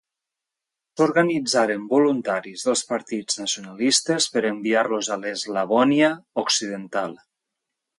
S'organitzaren 1.01 1.83
voluntaris 1.91 2.65
dels 2.69 2.83
partits 2.93 3.39
nacionalistes 3.45 4.31
per 4.39 4.47
enviar-los 4.53 5.15
a 5.19 5.23
l'Eslavònia 5.23 6.13
occidental. 6.49 7.21